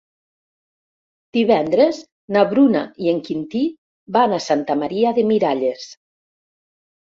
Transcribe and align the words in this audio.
Divendres 1.37 1.99
na 2.37 2.43
Bruna 2.55 2.83
i 3.05 3.13
en 3.13 3.21
Quintí 3.29 3.63
van 4.19 4.37
a 4.41 4.43
Santa 4.49 4.81
Maria 4.83 5.15
de 5.23 5.31
Miralles. 5.35 5.89